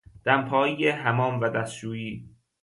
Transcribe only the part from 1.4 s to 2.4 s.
و دستشویی